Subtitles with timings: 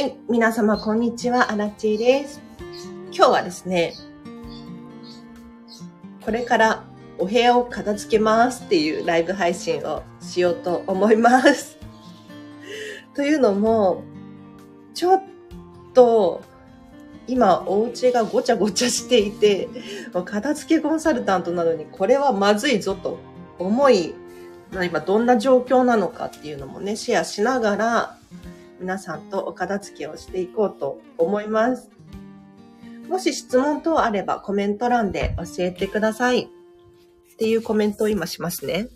[0.00, 2.40] い、皆様こんにちは、アラチェです。
[3.12, 3.94] 今日はですね、
[6.24, 6.84] これから
[7.18, 11.76] お部屋を片付けますっていうライブ配信をしようと思います。
[13.14, 14.02] というのも、
[14.94, 15.22] ちょっ
[15.92, 16.40] と
[17.26, 19.68] 今お家がごちゃごちゃしていて、
[20.24, 23.18] 片付けコンサルタントなのにこれはまずいぞと
[23.58, 24.14] 思い、
[24.72, 28.16] 今どんな状況なのかっていうのもね、シェアしながら、
[28.80, 31.90] 皆さんとお片付けをしていこうと思います。
[33.08, 36.42] もし質問等あればコメント欄で教えてください。
[36.42, 36.46] っ
[37.38, 38.88] ていうコメントを今しますね。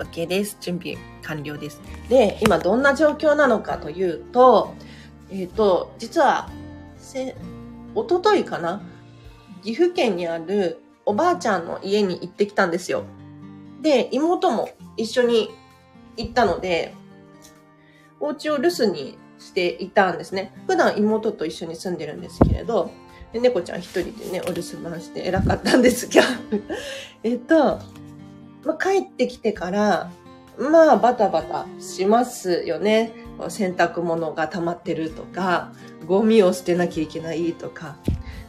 [0.00, 0.56] OK です。
[0.60, 1.80] 準備完了です。
[2.08, 4.74] で、今どんな状況なのかというと、
[5.30, 6.50] えっ、と、実は、
[6.96, 7.36] せ、
[7.94, 8.82] おとといかな？
[9.62, 13.04] 岐阜県にあるおばあちゃんの家に行ってきたんですよ。
[13.82, 15.50] で、妹も一緒に
[16.16, 16.94] 行ったので、
[18.20, 20.52] お家を留守にしていたんですね。
[20.66, 22.90] 普段妹と一緒に住んでるんですけれど、
[23.32, 26.22] 猫ちゃん一人でね、お留守番して偉かったんですが、
[27.22, 27.78] えっと、
[28.64, 30.10] まあ、帰ってきてから、
[30.58, 33.12] まあ、バタバタしますよね。
[33.48, 35.72] 洗濯物が溜まってるとか、
[36.06, 37.96] ゴミを捨てなきゃいけないとか、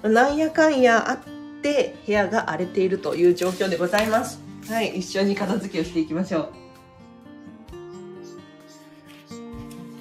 [0.04, 1.20] なんやかんやあっ
[1.62, 4.42] て部屋が荒れているという状況でございます。
[4.68, 6.50] はい、一緒に片付けをしていきましょう。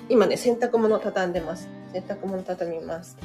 [0.08, 1.68] 今ね、洗濯物畳んでます。
[1.92, 3.16] 洗濯物畳みます。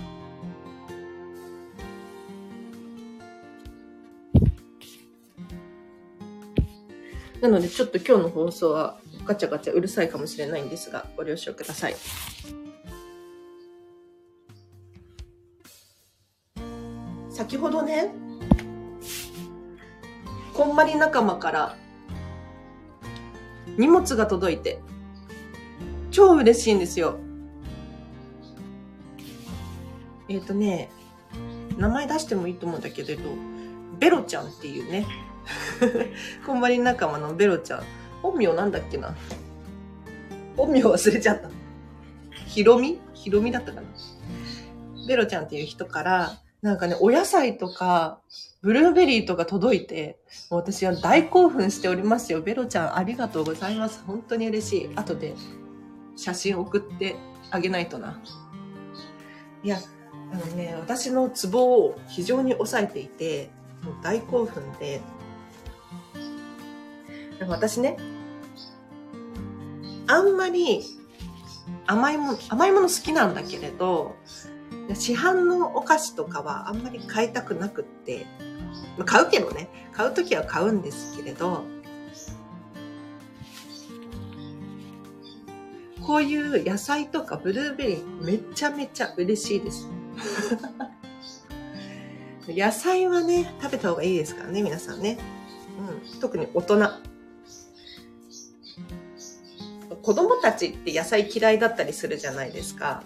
[7.42, 11.96] なので、ちょっと今日の放送はガチャガチャうるさいかもしれないんですが、ご了承ください。
[17.30, 18.12] 先ほどね、
[20.54, 21.76] こんまり仲間から
[23.78, 24.80] 荷物が届いて、
[26.12, 27.18] 超嬉しいんですよ。
[30.30, 30.90] えっ、ー、とね、
[31.78, 33.24] 名前出してもいいと思うんだけれど、
[34.00, 35.06] ベロちゃんっていうね、
[36.46, 37.84] こんまり仲間のベロちゃん。
[38.22, 39.16] 本名なんだっけな？
[40.58, 41.50] 本名忘れちゃった。
[42.46, 43.88] ひろみひろみだったかな？
[45.08, 48.20] ベロちゃんっていう人から、なんかね、お野菜とか、
[48.62, 50.18] ブルーベリーとか届いて、
[50.50, 52.42] もう私は大興奮しておりますよ。
[52.42, 54.04] ベロちゃんありがとうございます。
[54.08, 54.90] 本当に嬉しい。
[54.96, 55.36] 後で
[56.16, 57.16] 写真送って
[57.52, 58.20] あげないとな。
[59.64, 59.78] いや、
[60.34, 63.52] あのね、私のツボを非常に抑えていて、
[63.84, 65.02] もう大興奮で、
[67.40, 67.98] なんか私ね、
[70.08, 70.84] あんまり
[71.88, 74.16] 甘いもの、甘いもの好きなんだけれど、
[74.94, 78.26] 市販のお菓子とかはあんまり買いたくなくって、
[79.06, 81.64] 買うけどね、買うときは買うんですけれど、
[86.06, 89.90] こういう野菜とかブルーベリーめちゃめちゃ嬉しいです。
[92.48, 95.18] 野菜はね、食べた方がいいですからね、皆さんね。
[96.14, 97.15] うん、特に大人。
[100.06, 103.02] 子供たちって野菜嫌いだったりするじゃないですか。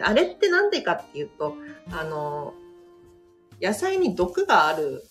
[0.00, 1.56] あれってなんでかっていうと、
[1.90, 2.54] あの、
[3.60, 5.04] 野菜に毒がある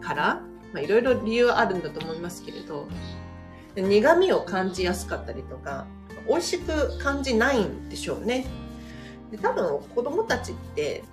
[0.00, 0.42] から、
[0.72, 2.88] まあ、いろいろ理由あるんだと思いますけれど、
[3.76, 5.86] 苦味を感じやすかったりとか、
[6.28, 8.44] 美味しく感じないんでしょうね。
[9.30, 11.04] で多分子供たちって、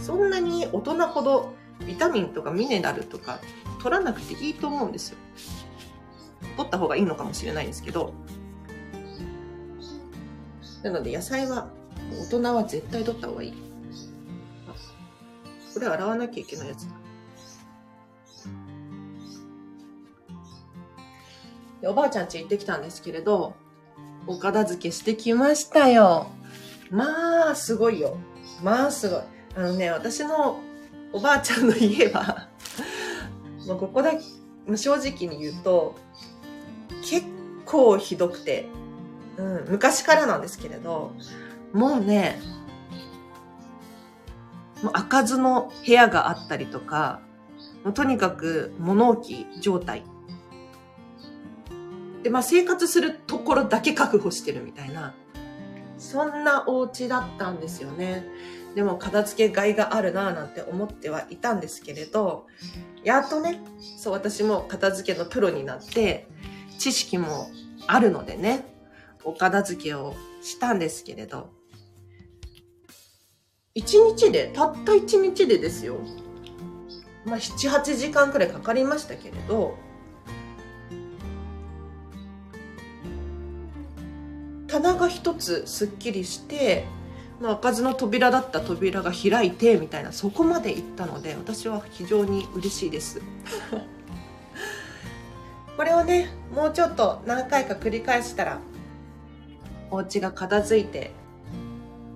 [0.00, 1.52] そんなに大人ほど
[1.86, 3.40] ビタミンとかミネラルとか
[3.82, 5.18] 取らなくていいと思うんですよ。
[6.56, 8.12] 取った方がいいのかもしれないですけど。
[10.82, 11.68] なので野菜は、
[12.12, 13.54] 大人は絶対取った方がいい。
[15.74, 16.94] これ洗わなきゃいけないやつだ。
[21.90, 23.54] おばあちゃん家行ってきたんですけれど、
[24.26, 26.26] お片付けしてきましたよ。
[26.90, 28.16] まあ、すごいよ。
[28.62, 29.20] まあ、すごい。
[29.54, 30.60] あのね、私の
[31.12, 32.48] おばあちゃんの家は、
[33.66, 35.96] まあ、ここだけ、正直に言うと、
[37.02, 37.26] 結
[37.64, 38.68] 構ひどくて、
[39.36, 41.12] うん、昔からなんですけれど、
[41.72, 42.40] もうね、
[44.82, 47.20] もう開かずの部屋があったりとか、
[47.84, 50.04] もうとにかく物置状態。
[52.22, 55.14] で、まあ生活するところだけ確保してるみたいな、
[55.98, 58.24] そんなお家だったんですよね。
[58.74, 62.46] でも片付けがいがあるなぁなんて思ってはいたんですけれど、
[63.02, 63.60] やっとね、
[63.98, 66.28] そう私も片付けのプロになって、
[66.78, 67.50] 知識も
[67.86, 68.64] あるのでね、
[69.24, 71.50] お片付けをしたんですけれど、
[73.74, 75.96] 一日で、たった一日でですよ。
[77.24, 79.76] まあ、7、8時間くらいかかりましたけれど、
[84.68, 86.86] 棚が一つすっきりして
[87.40, 93.22] まあ、開かずの扉だった扉が開いてみたいなそこまで行ったので私は非常に嬉しいです。
[95.76, 98.58] これをねもうちょっと何回か繰り返したら
[99.92, 101.12] お家が片付いて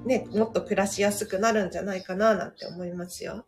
[0.05, 3.47] ねもっと暮らしやすくなるんじゃないかななんて思いますよ。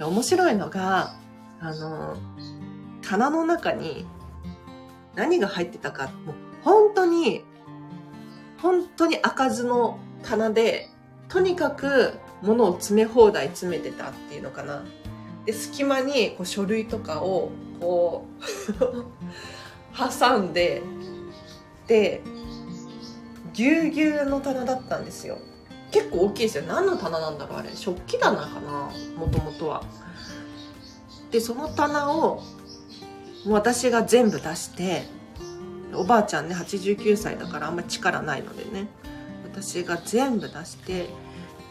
[0.00, 1.14] 面白いのが
[1.60, 2.16] あの
[3.02, 4.06] 棚の中に
[5.14, 7.44] 何が入ってたかもう本当に
[8.62, 10.88] 本当に開かずの棚で、
[11.28, 14.84] とにかく物を詰め放題詰めてたっていうのかな。
[15.46, 20.82] で、隙間にこう書類とかをこう 挟んで、
[21.86, 22.20] で、
[23.54, 25.38] ぎゅうぎゅうの棚だったんですよ。
[25.90, 26.64] 結構大きいですよ。
[26.64, 27.70] 何の棚なんだろうあれ。
[27.74, 29.82] 食器棚かなもともとは。
[31.30, 32.42] で、その棚を
[33.44, 35.04] もう私が全部出して、
[35.94, 38.88] おばあちゃんね89歳だからあんまり力ないのでね
[39.44, 41.08] 私が全部出して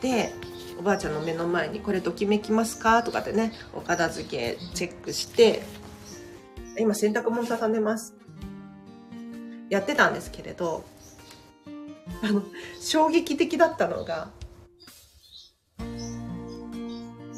[0.01, 0.33] で
[0.77, 5.63] おばあちゃんの目の前に「これときめきますか?」とかでねお片付けチェックして
[6.77, 8.13] 今洗濯物畳んでます
[9.69, 10.83] やってたんですけれど
[12.21, 12.43] あの
[12.81, 14.29] 衝撃的だったのが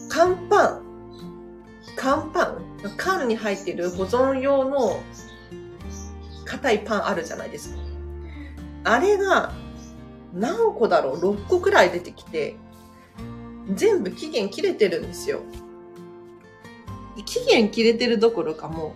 [0.09, 0.90] 乾パン
[1.95, 2.57] 乾パン
[2.97, 5.01] 缶に入ってる保存用の
[6.45, 7.81] 硬いパンあるじゃないですか。
[8.83, 9.53] あれが
[10.33, 12.55] 何個だろう ?6 個くらい出てきて、
[13.73, 15.41] 全部期限切れてるんですよ。
[17.25, 18.95] 期限切れてるどころかも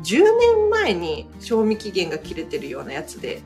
[0.00, 3.42] う、10年前に賞味期限が切れてるようなやつで、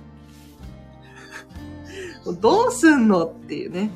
[2.41, 3.27] どうすんの？
[3.27, 3.91] っていうね。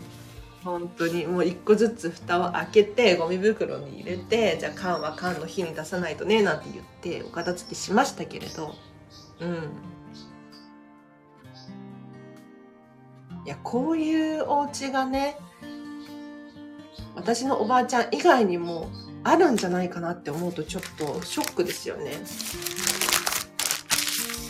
[0.65, 8.75] 本当にもう一個ずつ蓋を開けてゴミ袋に入れてじゃあ缶は缶の火に出さないとねなんて言ってお片付けしましたけれど。
[9.41, 9.73] うん。
[13.45, 15.37] いやこういうお家がね
[17.17, 18.89] 私のおばあちゃん以外にも
[19.25, 22.13] あるんじゃないかなって思うとちょっとショックですよね。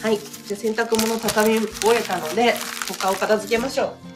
[0.02, 0.18] はい。
[0.18, 2.54] じゃあ洗濯物畳み終えたので
[3.00, 4.11] 他を片付けましょう。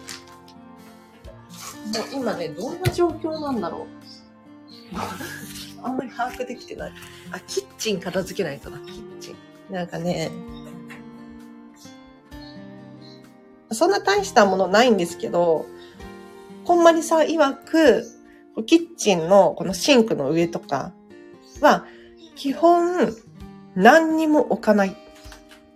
[2.02, 3.86] う今ね、どんな状況なんだろう。
[5.82, 6.92] あんまり把握できてない。
[7.32, 9.34] あ、キッチン片付けないとな、キッチ
[9.70, 9.72] ン。
[9.72, 10.30] なんかね、
[13.72, 15.66] そんな大したものないんですけど、
[16.64, 18.04] こんまりさん曰く、
[18.66, 20.92] キッチンのこのシンクの上とか
[21.60, 21.84] は、
[22.34, 23.14] 基本
[23.74, 24.96] 何にも置かない。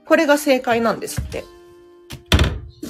[0.06, 1.44] これが正解なんですって。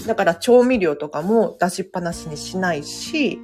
[0.06, 3.38] だから調味料とかも出しっぱなしにしないし、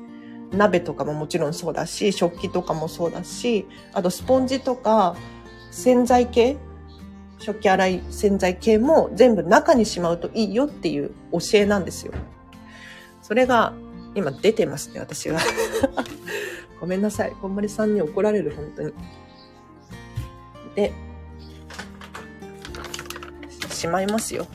[0.53, 5.17] 鍋とかももちろんそうだし、食器とかもそうだし、あとスポンジとか
[5.71, 6.57] 洗剤系、
[7.39, 12.13] 食器洗い洗剤系も全部中にしまうといいよっていう教えなんですよ。
[13.23, 13.75] それが
[14.15, 15.39] 今出てますね、私が。
[16.81, 17.33] ごめんなさい。
[17.43, 18.93] こんまりさんに怒られる、本当に。
[20.75, 20.93] で、
[23.71, 24.47] しまいますよ。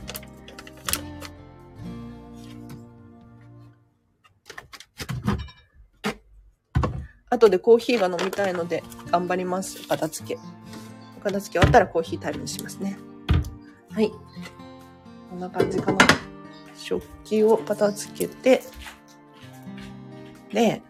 [7.31, 9.87] 後でコーヒーが飲みたいので頑張ります。
[9.87, 10.39] 片付け。
[11.23, 12.97] 片付け終わったらコーヒータイムにしますね。
[13.89, 14.11] はい。
[15.29, 15.97] こんな感じかな。
[16.75, 18.61] 食器を片付けて、
[20.51, 20.81] で、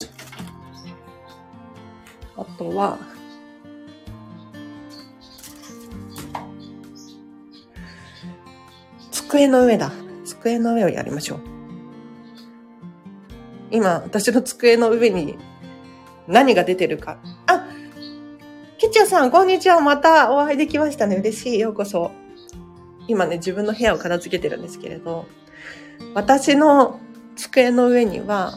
[2.36, 2.98] あとは、
[9.12, 9.92] 机の上だ。
[10.26, 11.40] 机の上をやりましょう。
[13.70, 15.38] 今、私の机の上に
[16.32, 17.20] 何が出てるか。
[17.46, 17.68] あ、
[18.78, 19.82] ケチャさん、こんにちは。
[19.82, 21.18] またお会いできましたね。
[21.18, 21.60] 嬉しい。
[21.60, 22.12] ようこそ。
[23.10, 25.26] 今ね、自分の部屋を片付けてるんですけれど、
[26.14, 27.02] 私の
[27.36, 28.54] 机の上には、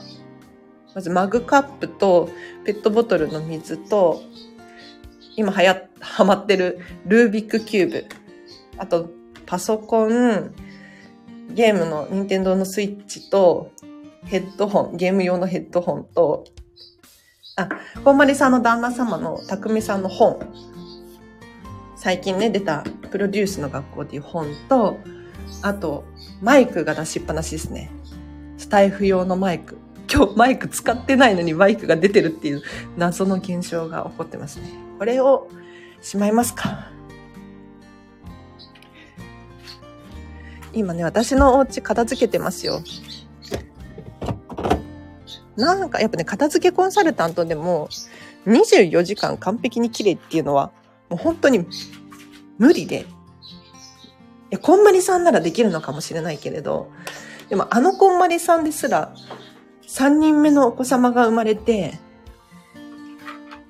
[0.94, 2.30] まずマグカップと
[2.64, 4.22] ペットボトルの水と、
[5.36, 8.06] 今はや、はまってるルービックキューブ。
[8.78, 9.10] あと、
[9.46, 10.54] パソコン、
[11.50, 13.72] ゲームの任天堂のスイッチと、
[14.26, 16.44] ヘッドホン、ゲーム用のヘッドホンと、
[17.56, 17.68] あ、
[18.04, 20.40] こんまりさんの旦那様のたくみさんの本。
[21.94, 22.82] 最近ね、出た
[23.12, 24.98] プロデュースの学校っていう本と、
[25.62, 26.04] あと、
[26.42, 27.92] マイクが出しっぱなしですね。
[28.58, 29.78] スタイフ用のマイク。
[30.12, 32.62] 今日マイク使ってないのにマイクが出てるっていう
[32.96, 34.68] 謎の現象が起こってますね。
[34.98, 35.48] これを
[36.02, 36.90] しまいますか？
[40.72, 42.82] 今ね、私のお家片付けてますよ。
[45.56, 47.88] なんかやっぱね、片付けコンサルタントでも
[48.46, 50.72] 24時間完璧に綺麗っていうのは
[51.08, 51.66] もう本当に
[52.58, 53.00] 無理で。
[53.00, 56.90] いやこんまりさんならできるのかもしれないけれど、
[57.48, 59.14] でもあのこんまりさんですら
[59.86, 61.98] 3人目のお子様が生まれて、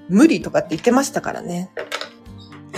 [0.08, 1.70] 無理とかって言ってましたからね。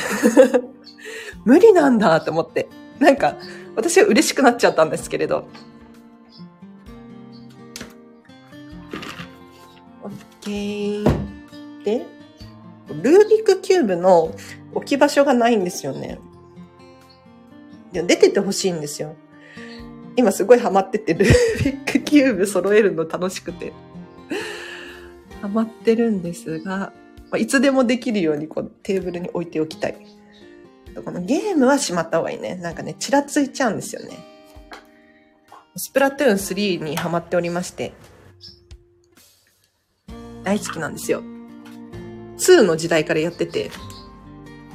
[1.44, 2.68] 無理なんだと思って。
[2.98, 3.36] なんか、
[3.76, 5.46] 私は嬉しくなっちゃったんですけれど。
[10.50, 12.06] で、
[12.88, 14.34] ルービックキューブの
[14.74, 16.18] 置き場所がないんですよね。
[17.92, 19.16] で出ててほしいんですよ。
[20.16, 23.72] 今すごいハマってて、ルービックキューブ揃えるの楽しくて。
[25.42, 26.92] ハマってるんですが、
[27.30, 29.96] まいつでもできるようにこうテーブルに置いておきたい。
[31.04, 32.54] このゲームはしまった方がいいね。
[32.54, 34.16] なんかね、ちらついちゃうんですよね。
[35.76, 37.92] スプラトゥーン3にハマっておりまして、
[40.46, 41.24] 大好きなんですよ。
[42.36, 43.68] 2の時代からやってて、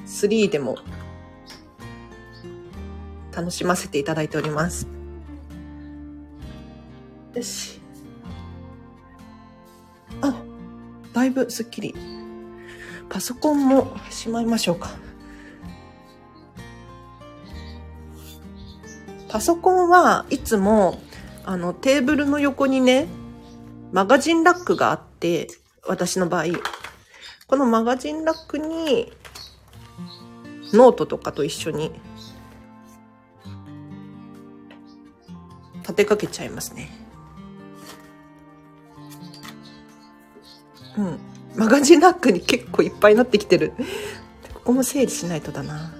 [0.05, 0.75] 3でも
[3.31, 4.85] 楽しませていただいております。
[7.33, 7.79] よし。
[10.19, 10.43] あ、
[11.13, 11.95] だいぶスッキリ。
[13.07, 14.89] パソコンもしまいましょうか。
[19.29, 20.99] パソコンはいつも
[21.45, 23.07] あのテーブルの横にね、
[23.93, 25.47] マガジンラックがあって、
[25.87, 26.45] 私の場合、
[27.47, 29.11] このマガジンラックに
[30.73, 31.91] ノートとかと一緒に
[35.81, 36.89] 立てかけちゃいますね。
[40.97, 41.19] うん。
[41.55, 43.73] マガジンラックに結構いっぱいなってきてる。
[44.53, 45.93] ここも整理しないとだな。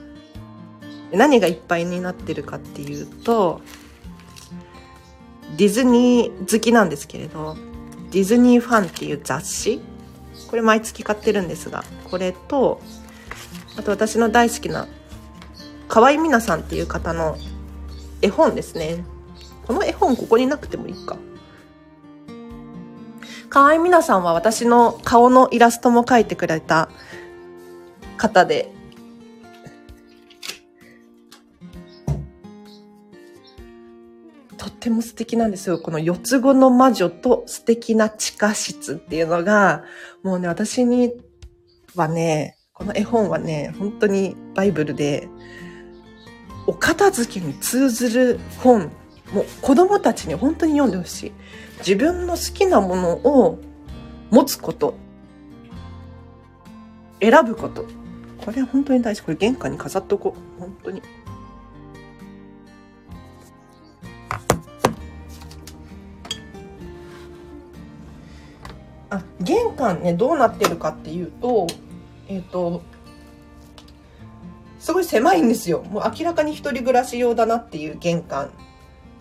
[1.11, 3.61] 何がいっぱいになってるかっていうと
[5.57, 7.57] ディズニー好きなんですけれど
[8.12, 9.82] ディズニーファンっていう雑誌？
[10.50, 12.82] これ毎月買ってるんですがこれと
[13.77, 14.88] あと私の大好きな
[15.88, 17.38] 河合美奈さんっていう方の
[18.22, 19.03] 絵本ですね。
[19.65, 21.18] この絵本ここになくてもいいか。
[23.50, 26.89] 河合美奈さんは私の顔のイラストも描いてくれた
[28.18, 28.74] 方で
[34.81, 35.77] っても素敵なんですよ。
[35.77, 39.83] この四つ子の魔女と素敵な地下室っていうのが、
[40.23, 41.13] もうね、私に
[41.95, 45.29] はね、この絵本はね、本当にバイブルで、
[46.65, 48.91] お片付けに通ずる本、
[49.31, 51.31] もう子供たちに本当に読んでほしい。
[51.77, 53.59] 自分の好きなものを
[54.31, 54.95] 持つこと。
[57.21, 57.85] 選ぶこと。
[58.43, 59.21] これは本当に大事。
[59.21, 60.59] これ玄関に飾っておこう。
[60.59, 61.03] 本当に。
[69.41, 71.67] 玄関ねどうなってるかっていうと
[72.27, 72.81] えっ、ー、と
[74.79, 75.83] すごい狭いんですよ。
[75.83, 78.51] もう明らかに一人暮らし用だなっていう玄関。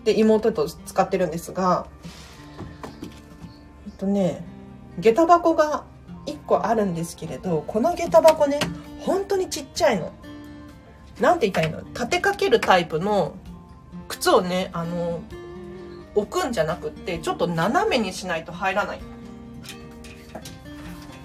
[0.03, 1.85] で妹と使ってるんですが
[3.85, 4.43] えっとね
[4.97, 5.83] 下駄箱が
[6.25, 8.59] 1個あるんですけれどこの下駄箱ね
[9.01, 10.11] 本当にちっちゃいの。
[11.19, 11.87] なんて言ったいいの？
[11.93, 13.35] 立てかけるタイプの
[14.07, 15.21] 靴をねあの
[16.15, 19.10] 置くんじゃなくってちょっと斜めにしないと入らない。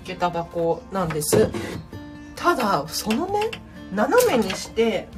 [0.07, 1.51] 下駄箱なんです。
[2.37, 3.51] ただそのね
[3.93, 5.09] 斜めにして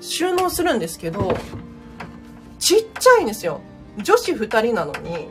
[0.00, 1.36] 収納するんですけど
[2.58, 3.60] ちっちゃいんですよ。
[4.02, 5.28] 女子2人なのに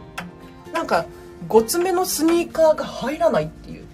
[0.72, 1.06] なんか
[1.48, 3.86] ごつめのスニーカーが入らないっていう。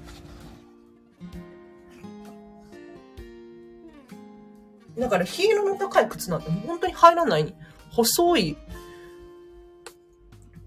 [4.99, 7.55] だからヒールの高い靴なんて本当に入らない。
[7.91, 8.57] 細い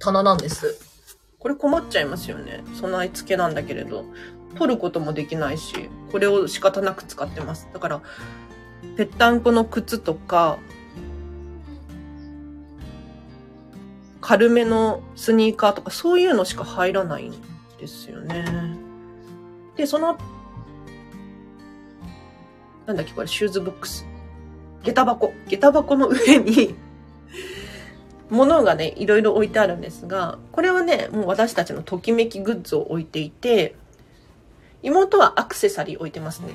[0.03, 0.81] 棚なんです。
[1.39, 2.65] これ困っちゃいますよね。
[2.75, 4.05] 備え付けなんだけれど。
[4.55, 7.69] 取ることもできないし、これを仕方なく使ってます。
[7.73, 8.03] だから、
[8.97, 10.59] ぺったんこの靴とか、
[14.21, 17.35] 軽めのスニーカーとか、そういうのしか入らないん
[17.79, 18.45] ですよね。
[19.77, 20.19] で、その、
[22.87, 24.07] なんだっけこれ、シューズボックス。
[24.83, 25.33] 下駄箱。
[25.49, 26.75] 下駄箱の上に
[28.33, 33.75] ものがね、いろいろ置いてあるんですが、これはね、もう私たちのときめきグッズを置いていて、
[34.83, 36.55] 妹はアクセサリー置いてますね。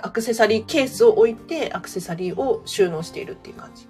[0.00, 3.88] アクセサリーケースを置いて、アクセサリーを収納しているっていう感じ。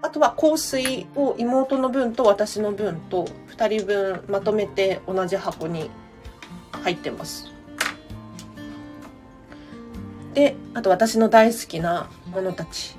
[0.00, 5.90] あとは香水を妹の分と私の分と2人分まとめて同じ箱に
[6.70, 7.50] 入ってます。
[10.34, 12.96] で、あと私の大好きなものたち。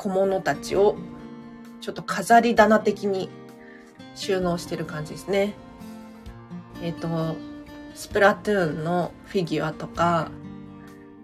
[0.00, 0.96] 小物たちを
[1.82, 3.28] ちょっと飾り棚的に
[4.14, 5.52] 収納してる感じですね。
[6.82, 7.36] えっ、ー、と、
[7.94, 10.30] スプラトゥーンのフィギュアとか、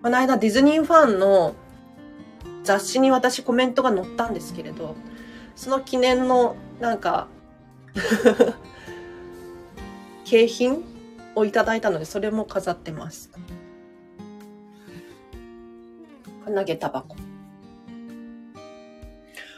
[0.03, 1.55] この間ディズニーファンの
[2.65, 4.95] 雑誌に私コメントが載ったんですけれど、
[5.55, 7.29] その記念のなんか
[10.27, 10.85] 景品
[11.35, 13.31] をいただいたので、それも飾ってます。
[16.45, 17.17] 鼻毛タバコ。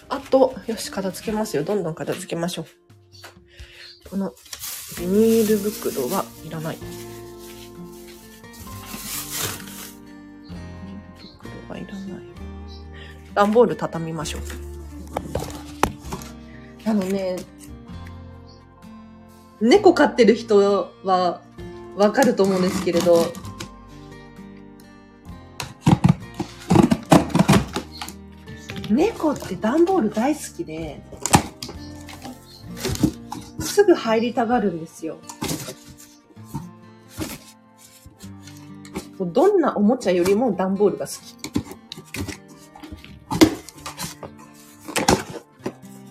[0.08, 1.64] あと、よし、片付けますよ。
[1.64, 2.66] どんどん片付けましょう。
[4.10, 4.32] この
[4.98, 6.78] ビニール袋はいらない。
[6.78, 6.98] ビニー
[11.20, 12.22] ル袋はいらない。
[13.34, 14.40] 段ボール畳みましょう。
[16.86, 17.36] あのね、
[19.60, 21.42] 猫飼ってる人は
[21.96, 23.30] わかると思うんですけれど、
[28.90, 31.02] 猫って段ボール大好きで、
[33.60, 35.18] すぐ入りたがるんですよ。
[39.20, 41.36] どんなおもちゃよりも段ボールが好き。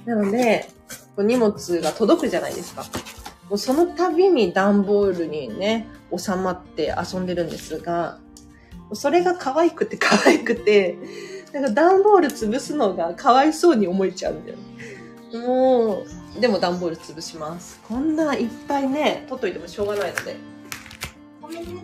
[0.06, 0.70] なので、
[1.18, 2.84] 荷物が届くじゃないですか。
[3.50, 8.20] もうその度に段ボールにね、収まって遊んでるんですが、
[8.94, 10.98] それが可愛くて可愛くて、
[11.54, 14.64] なんか段ボール潰すのがかわいそうに思えちゃうんだよね。
[15.46, 16.04] も
[16.38, 17.80] う、でも段ボール潰します。
[17.88, 20.36] こんないっぱいね、取っといてもしょうがないので。
[21.42, 21.82] ごめんね。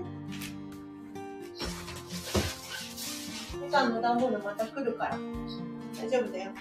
[3.64, 5.18] みかんの段ボールまた来るから。
[5.98, 6.52] 大丈夫だよ。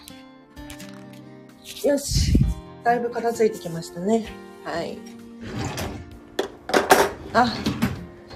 [1.84, 2.38] よし。
[2.84, 4.26] だいぶ片付いてきましたね。
[4.64, 4.98] はい。
[7.32, 7.52] あ、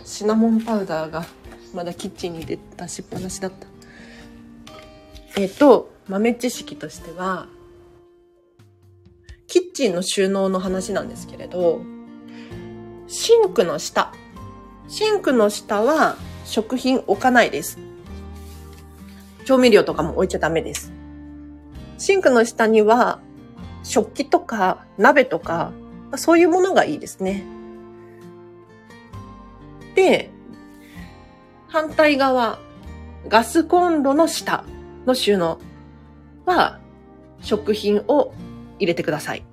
[0.05, 1.25] シナモンパウダーが
[1.75, 3.76] まだキッチンに出しっぱなしだった。
[5.39, 7.47] えっ、と、豆知識としては、
[9.47, 11.83] キッチンの収納の話なんですけれど、
[13.07, 14.13] シンクの下。
[14.89, 17.79] シンクの下は食品置かないです。
[19.45, 20.91] 調味料とかも置いちゃダメです。
[21.99, 23.21] シンクの下には
[23.83, 25.73] 食器とか鍋とか、
[26.17, 27.45] そういうものがいいですね。
[29.95, 30.31] で、
[31.69, 32.59] 反対側、
[33.29, 34.65] ガスコンロの下。
[35.07, 35.59] の収納
[36.45, 36.81] は
[37.41, 38.35] 食品を
[38.79, 39.45] 入れてください。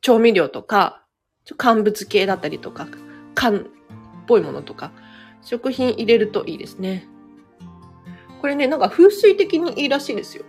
[0.00, 1.04] 調味料とか、
[1.56, 2.88] 乾物系だったりとか、
[3.34, 3.62] 缶っ
[4.26, 4.92] ぽいものとか、
[5.42, 7.06] 食品入れるといいですね。
[8.40, 10.44] これね、なんか風水的にいいらしいですよ。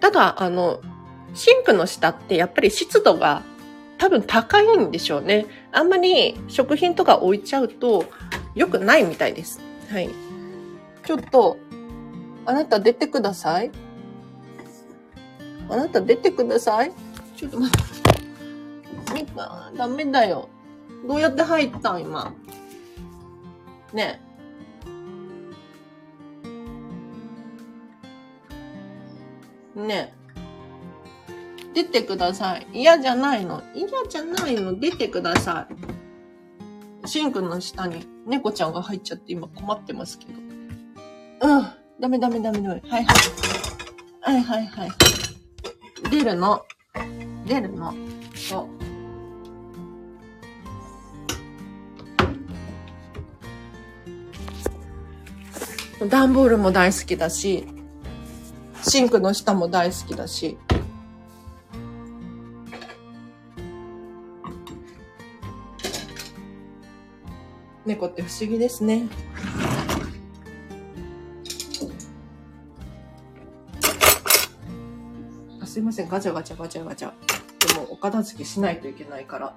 [0.00, 0.80] ただ、あの、
[1.34, 3.42] シンクの下ってやっぱり湿度が
[3.98, 5.46] 多分高いんでしょうね。
[5.72, 8.04] あんまり食品とか置いちゃうと
[8.54, 9.60] 良くないみたいです。
[9.90, 10.10] はい。
[11.04, 11.56] ちょっと、
[12.46, 13.70] あなた出てください。
[15.68, 16.92] あなた出てください。
[17.36, 18.02] ちょっと待って。
[19.76, 20.48] ダメだよ。
[21.08, 22.34] どうやって入ったん今？
[23.92, 24.20] ね
[29.76, 29.80] え。
[29.80, 30.21] ねえ。
[31.74, 32.66] 出てください。
[32.72, 33.62] 嫌じゃないの。
[33.74, 34.78] 嫌じゃないの。
[34.78, 35.66] 出てくださ
[37.04, 37.08] い。
[37.08, 40.32] シンクの下に猫ちゃんが入っちゃって今困ってますけど。
[41.48, 41.66] うん。
[42.00, 42.82] ダメダメダメダメ。
[42.88, 43.16] はいはい。
[44.20, 44.90] はいはいはい。
[46.10, 46.62] 出るの。
[47.46, 47.94] 出るの。
[48.34, 48.68] そ
[56.00, 56.08] う。
[56.08, 57.66] 段ボールも大好きだし、
[58.82, 60.58] シンクの下も大好きだし、
[67.84, 69.08] 猫って不思議ですね。
[75.60, 77.12] あすいません、ガチャガチャガチャガチャ。
[77.66, 79.56] でも、お片付けしないといけないから。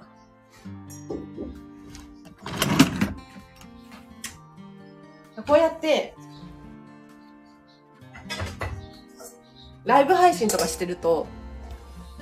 [5.48, 6.16] こうやって、
[9.84, 11.28] ライブ配信とかしてると、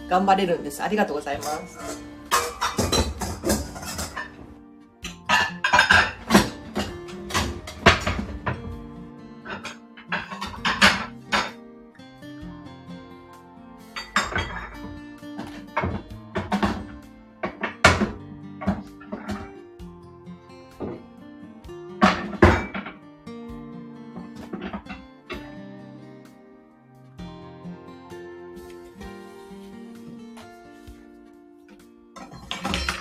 [0.09, 0.83] 頑張れるんです。
[0.83, 2.12] ありがとうございます。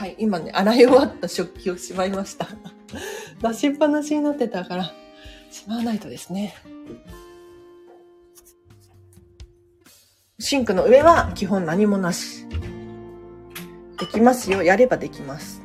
[0.03, 2.49] はい、今ね、洗い終わった食器をしまいました。
[3.41, 4.93] 出しっぱなしになってたから、
[5.49, 6.57] しまわないとですね。
[10.41, 12.49] シンクの上は基本何もなし。
[13.97, 14.65] できますよ。
[14.65, 15.63] やればできます。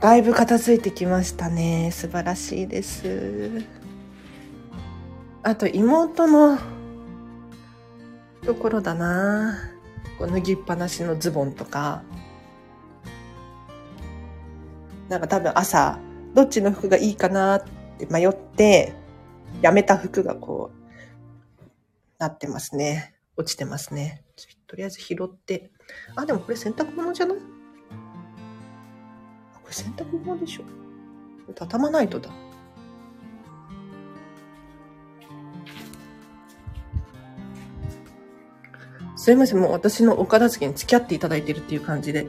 [0.00, 1.92] だいぶ片付いてきましたね。
[1.92, 3.62] 素晴らしいです。
[5.44, 6.58] あと妹の
[8.44, 9.75] ところだな。
[10.18, 12.02] こう脱ぎっぱなしのズボンとか。
[15.08, 15.98] なんか多分朝、
[16.34, 17.64] どっちの服がいいかなっ
[17.98, 18.92] て迷って、
[19.62, 20.76] やめた服がこう、
[22.18, 23.14] なってますね。
[23.36, 24.24] 落ちてますね。
[24.66, 25.70] とりあえず拾って。
[26.16, 27.36] あ、でもこれ洗濯物じゃない？
[27.38, 27.44] こ
[29.68, 30.64] れ洗濯物でしょ
[31.54, 32.30] 畳まないとだ。
[39.26, 42.28] すいません、もう私のお片付けに付き合っていただいてるっていう感じで。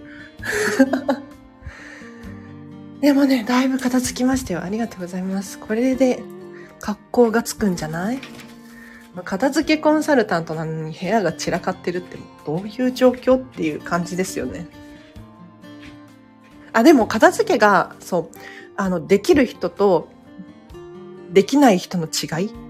[3.02, 4.64] でもね、だいぶ片付きましたよ。
[4.64, 5.60] ありがとうございます。
[5.60, 6.24] これで
[6.80, 8.20] 格好がつくんじゃない？
[9.24, 14.66] 片付けコンサルタントなのに部屋が散らかってるってどういう状況っていう感じですよね。
[16.74, 18.38] あ、でも片付けが、そう、
[18.76, 20.10] あの、できる人と
[21.32, 22.67] できない人の違い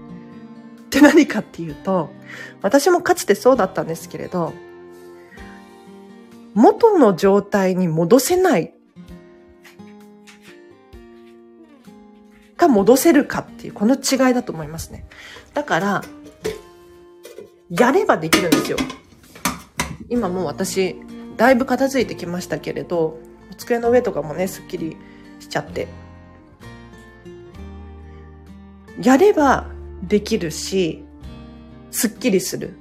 [0.88, 2.08] って何かっていうと、
[2.62, 4.54] 私もかつてそうだったんですけれど、
[6.54, 8.72] 元の状態に戻せない
[12.56, 15.06] か戻せるかっていう、この違いだと思いますね。
[15.54, 16.04] だから、
[17.70, 18.78] やればできるんですよ。
[20.08, 20.96] 今もう私、
[21.36, 23.18] だいぶ片付いてきましたけれど、
[23.58, 24.96] 机の上とかもね、すっきり
[25.38, 25.86] しちゃって。
[29.00, 29.66] やれば
[30.02, 31.04] できるし、
[31.90, 32.74] すっきりする。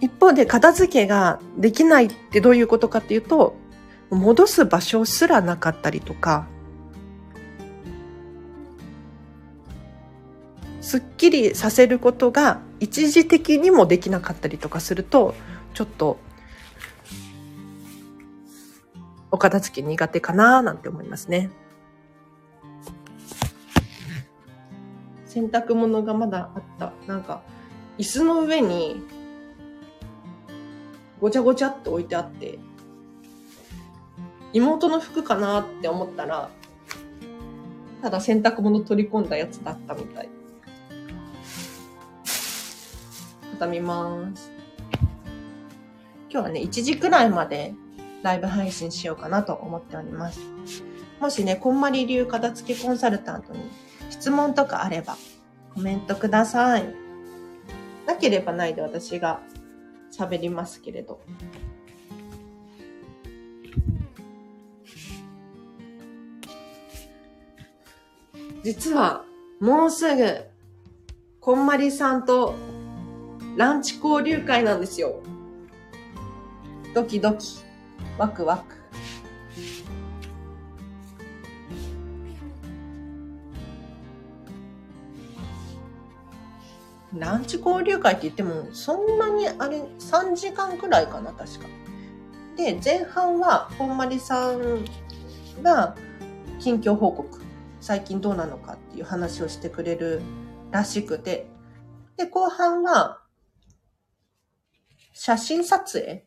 [0.00, 3.56] 一方で片付けができないってどういうことかっていうと、
[4.10, 6.46] 戻す場所すらなかったりとか、
[10.80, 15.34] すっきりさせることが一時的にもできなかったりとかすると、
[15.74, 16.18] ちょっと、
[19.30, 21.50] お片付け苦手かななんて思いますね。
[25.28, 26.92] 洗濯物がまだあった。
[27.06, 27.42] なんか、
[27.98, 29.02] 椅子の上に、
[31.20, 32.58] ごちゃごちゃって置いてあって、
[34.52, 36.50] 妹の服かなって思ったら、
[38.00, 40.28] ただ洗濯物取り込んだやつだったみたい。
[43.52, 44.50] 畳みます。
[46.30, 47.74] 今日はね、1時くらいまで
[48.22, 50.40] ライブ配信しようかなと思っております。
[51.20, 53.60] もしね、こんまり流片付けコンサルタントに
[54.10, 55.16] 質問とかあれば
[55.74, 56.84] コメントください。
[58.06, 59.40] なければないで私が
[60.10, 61.20] 喋りますけれど。
[68.64, 69.24] 実は、
[69.60, 70.44] もうすぐ、
[71.40, 72.54] こんまりさんと
[73.56, 75.20] ランチ交流会なんですよ。
[76.94, 77.46] ドキドキ、
[78.18, 78.77] ワクワク。
[87.18, 91.66] ランチ交流会って言っても、そんなにあれ、3時間くらいかな、確か。
[92.56, 94.84] で、前半は、こんまりさん
[95.62, 95.94] が
[96.58, 97.40] 近況報告。
[97.80, 100.20] 最近どうなのかっていう話をしてくれる
[100.70, 101.46] らしくて、
[102.16, 103.22] で、後半は、
[105.12, 106.24] 写真撮影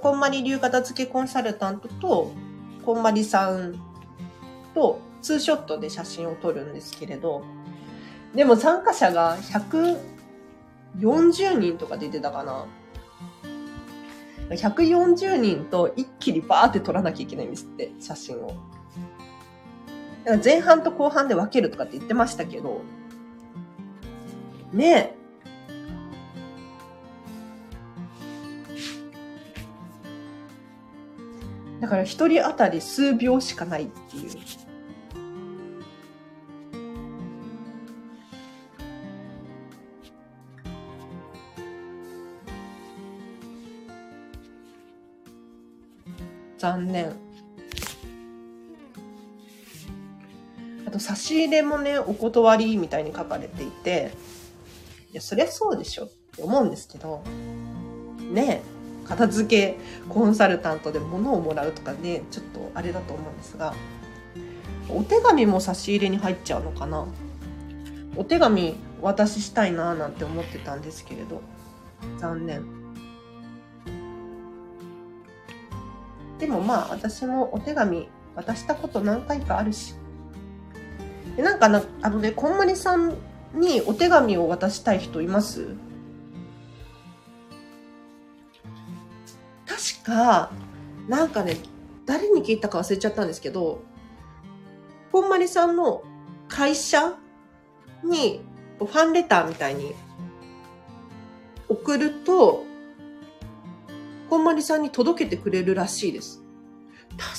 [0.00, 2.32] こんまり流片付けコンサルタントと、
[2.84, 3.74] こんまりさん
[4.74, 7.42] とツーショットで写真を撮るんですけれど、
[8.34, 9.38] でも参加者が
[11.00, 12.66] 140人とか出てたかな。
[14.50, 18.48] 140人と一気にバーって撮らなきゃいけないんですって、写真を。
[20.24, 22.82] だから前半と後半で分けるとかって言ってましたけど、
[24.72, 25.24] ねえ。
[31.80, 34.30] だから一人当たり数秒しかないっていう。
[46.64, 47.12] 残念
[50.86, 50.90] あ。
[50.90, 54.12] と差し入れもね、お断りみたいに書かれていて、
[55.12, 57.22] いや、そりゃそうでしょって思うんですけど、
[58.32, 58.62] ね
[59.04, 59.76] 片付け
[60.08, 63.74] コンサルタントで物をもらうとかね、ちょっとあれだと思うんですが、
[64.88, 67.06] お手紙も差し入れに入っちゃうのかな？
[68.16, 71.42] お手紙渡ししたいなーなんて思ってたんですけれど、
[72.18, 72.83] 残念。
[76.44, 79.94] でもまあ、私もお手紙渡したこと何回かあるし。
[81.36, 83.14] でなんかな、あのね、こんまりさん
[83.54, 85.68] にお手紙を渡したい人います？
[89.66, 90.50] 確か、
[91.08, 91.56] なんかね、
[92.04, 93.80] 誰に聞いたか忘れちゃったんですけど、
[95.12, 96.02] こんまりさんの
[96.48, 97.14] 会社
[98.04, 98.42] に
[98.78, 99.94] ファンレターみたいに
[101.70, 102.64] 送ると、
[104.34, 106.42] こんまりさんに届けてくれるらしいです。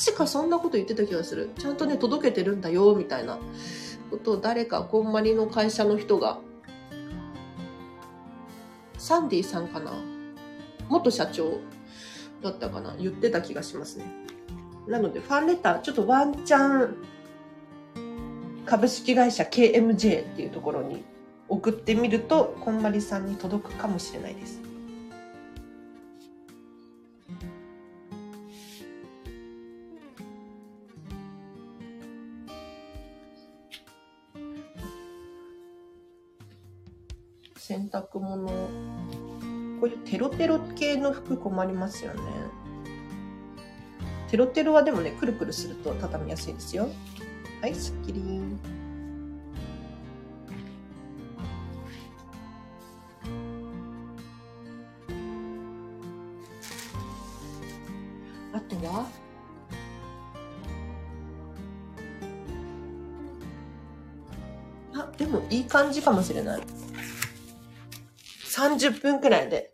[0.05, 1.49] 確かそんなこと言ってた気がする。
[1.59, 3.37] ちゃんとね、届けてるんだよ、みたいな
[4.09, 6.39] ことを誰か、こんまりの会社の人が、
[8.97, 9.91] サンディさんかな？
[10.87, 11.59] 元社長
[12.41, 12.95] だったかな？
[12.97, 14.05] 言ってた気がしますね。
[14.87, 16.95] なので、ファンレター、ちょっとワンチャン、
[18.65, 21.03] 株式会社 KMJ っていうところに
[21.49, 24.61] 送ってみると、こんまりさんに届くかもしれないです。
[37.67, 42.21] 洗濯物、こういうテロテロ系の服困りますよね。
[44.29, 46.87] テロテロはでもね、くるくるすると畳みやすいですよ。
[47.61, 48.21] はい、すっきり。
[58.53, 59.09] あとは
[64.93, 66.84] あ、でもいい感じかもしれない。
[68.65, 69.71] 30分くらいで。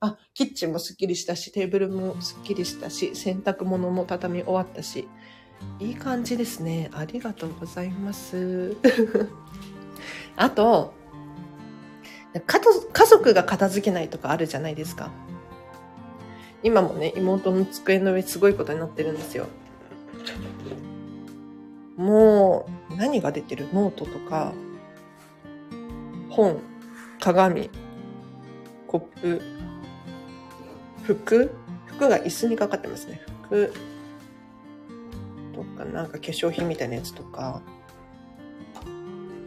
[0.00, 5.08] あ、キッチンもすっきりしたし、テーブルもすっきりしたし、洗濯物も畳み終わったし、
[5.78, 6.90] いい感じですね。
[6.92, 8.76] ありがとうございます。
[10.36, 10.92] あと、
[12.34, 15.10] 家族が片付けないとかあるじゃないですか。
[16.62, 19.46] 今もね、妹の机の上すごいことになってるんですよ。
[21.96, 23.68] もう、何が出てる？
[23.72, 24.52] ノートとか、
[26.30, 26.60] 本、
[27.22, 27.70] 鏡、
[28.88, 29.40] コップ、
[31.04, 31.52] 服
[31.86, 33.20] 服が椅子にかかってますね。
[33.44, 33.72] 服
[35.54, 37.62] とか、なんか化粧品みたいなやつとか、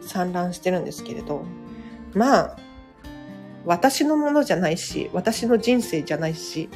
[0.00, 1.44] 散乱してるんですけれど、
[2.14, 2.56] まあ、
[3.66, 6.70] 私のものじゃないし、私の人生じゃないし、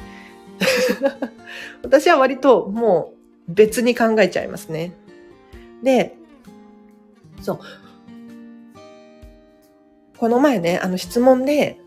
[1.81, 3.15] 私は割とも
[3.49, 4.93] う別に考えちゃいますね。
[5.81, 6.15] で、
[7.41, 7.59] そう、
[10.21, 11.79] この前ね、あの質問で、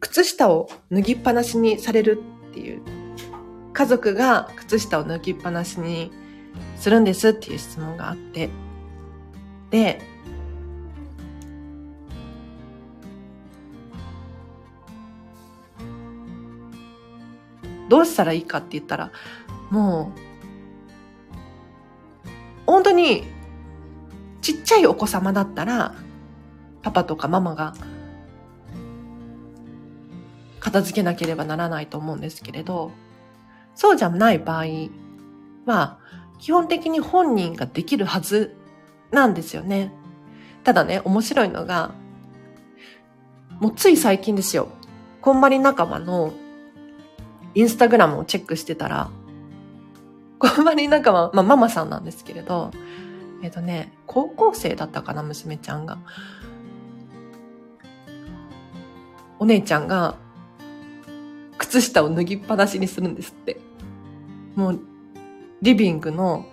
[0.00, 2.80] 靴下を脱ぎっぱなしにされるっていう、
[3.74, 6.10] 家族が靴下を脱ぎっぱなしに
[6.76, 8.48] するんですっていう質問があって、
[9.68, 10.00] で、
[17.90, 19.12] どうしたらいいかって言ったら、
[19.68, 20.20] もう、
[22.64, 23.24] 本当に、
[24.40, 25.94] ちっちゃいお子様だったら、
[26.82, 27.74] パパとかママが
[30.60, 32.92] 片付けなければならないと思うんですけれど、
[33.74, 34.66] そうじゃない場合
[35.66, 35.98] は、
[36.38, 38.56] 基本的に本人ができるはず
[39.10, 39.92] なんですよね。
[40.64, 41.92] ただね、面白いのが、
[43.60, 44.68] もうつい最近ですよ。
[45.20, 46.32] こんまり仲間の
[47.54, 49.10] インスタグラムをチェックしてたら、
[50.38, 52.70] こんまり仲間、まあママさんなんですけれど、
[53.42, 55.98] えっ、とね、高校生だったかな、娘ちゃんが。
[59.38, 60.16] お姉ちゃんが
[61.58, 63.60] 靴下を脱ぎっぱなしにするんですって。
[64.54, 64.80] もう、
[65.62, 66.46] リビングの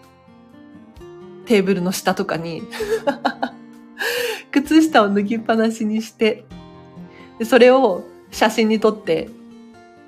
[1.46, 2.64] テーブルの下とかに
[4.52, 6.46] 靴下を脱ぎっぱなしにして
[7.40, 9.30] で、それを写真に撮って、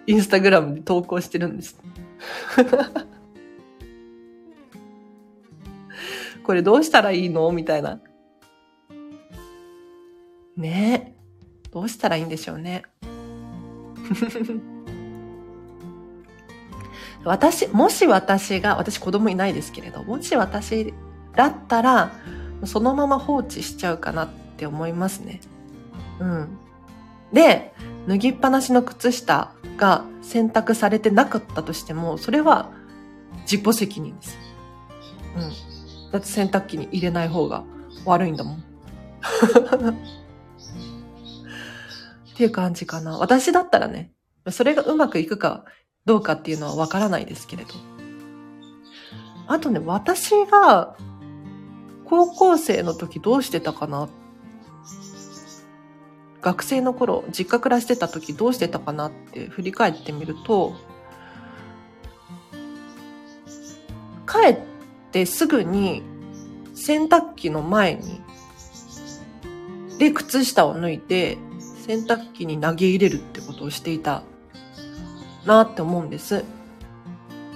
[0.05, 1.77] インスタグラムで投稿してるんです。
[6.43, 7.51] これどうしたらいいの？
[7.51, 7.99] みたいな。
[10.55, 11.16] ねえ。
[11.71, 12.83] どうしたらいいんでしょうね。
[17.23, 20.93] 私、もし私が、私子供いないですけれど、もし私
[21.35, 22.11] だったら、
[22.65, 25.41] そのまま放置しちゃうかなって思いますね。
[26.19, 26.57] うん。
[27.33, 27.73] で、
[28.07, 32.71] 脱ぎっぱなしの靴下が選択されてなかったとしても、それは
[33.41, 34.37] 自己責任です。
[35.35, 36.11] うん。
[36.11, 37.63] だって洗濯機に入れない方が
[38.05, 38.63] 悪いんだもん。
[42.37, 43.17] っていう感じかな。
[43.17, 44.11] 私だったらね、
[44.51, 45.65] それがうまくいくか
[46.05, 47.69] どうかっていうのはわからないですけれど。
[49.47, 50.95] あとね、私が
[52.05, 54.07] 高校生の時どうしてたかな
[56.39, 60.75] 学生の頃、実家暮らしてた時どうしてたかなって振り返ってみると、
[64.31, 64.59] 帰っ
[65.11, 66.03] てすぐに
[66.75, 68.21] 洗濯機の前に、
[69.97, 71.39] で、靴下を脱いで、
[71.87, 74.23] 洗濯機に投げ入れるってことをしていた
[75.45, 76.43] なって思うんです。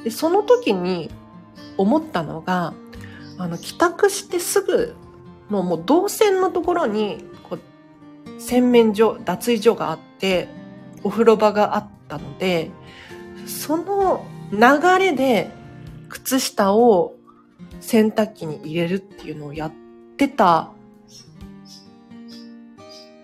[0.04, 1.12] で、その時に
[1.78, 2.74] 思ったのが、
[3.38, 4.96] あの、帰宅してすぐ
[5.50, 10.48] のもう動線のところに、こう、洗面所、脱衣所があって、
[11.04, 12.72] お風呂場があったので、
[13.46, 14.60] その流
[15.00, 15.50] れで
[16.10, 17.15] 靴下を
[17.80, 19.72] 洗濯機に入れるっていうのをやっ
[20.17, 20.72] てた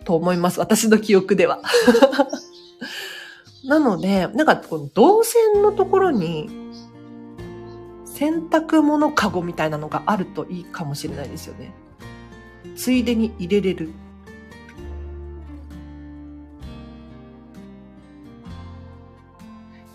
[0.08, 0.60] と思います。
[0.62, 1.62] 私の記憶では。
[3.66, 6.50] なので、なんかこの動線のところに
[8.06, 11.74] 洗濯物かごみたいなのがあるといいかもしれないですよね。
[12.78, 13.90] ついでに入れれる。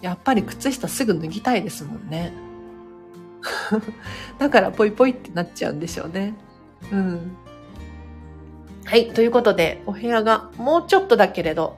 [0.03, 2.35] やっぱり靴下すぐ脱ぎたいですもんね。
[4.38, 6.35] だからポイポイってなっちゃうんでしょうね。
[6.92, 7.37] うん。
[8.85, 9.12] はい。
[9.12, 11.77] ということで、お部屋がもうちょっとだけれど、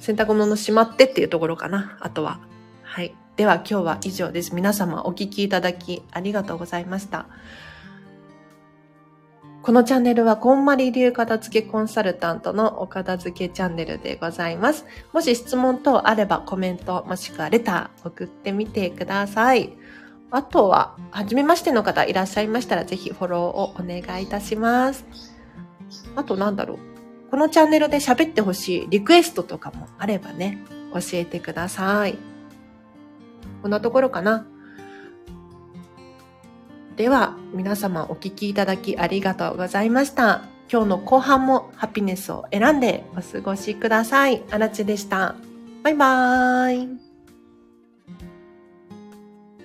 [0.00, 1.98] 洗濯物しまってっていうところかな。
[2.00, 2.40] あとは。
[2.82, 3.14] はい。
[3.36, 4.54] では今日は以上です。
[4.54, 7.26] 皆様お聞きいただきありがとうございました。
[9.62, 14.86] このチャンネルはこんまり流片付けコンサルタントのお片付けチャンネルでございます。
[15.12, 19.72] もし質問等あればコメントもしくはレター送ってみてください。
[20.30, 25.06] あとは、初めましての方いらっしゃいましたらぜひフォローをお願いいたします。
[26.16, 26.78] あとなんだろう。
[27.30, 30.58] このチャンネルで喋ってほしいリクエストとかもあればね、
[30.92, 32.18] 教えてください。
[33.62, 34.46] こんなところかな。
[36.96, 40.42] では、皆様お聴きいただきありがとうございました。
[40.70, 44.42] 今日の後半もハピネスを選んでお過ごしください。
[44.50, 45.36] あらちでした。
[45.82, 47.07] バイバーイ。